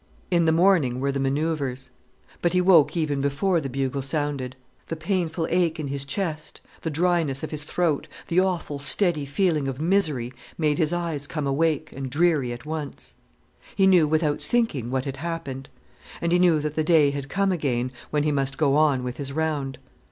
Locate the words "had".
15.05-15.17, 17.11-17.29